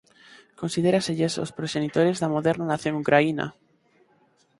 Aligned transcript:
Considéraselles 0.61 1.33
os 1.43 1.53
proxenitores 1.57 2.17
da 2.21 2.31
moderna 2.35 2.69
nación 2.71 2.95
ucraína. 3.03 3.45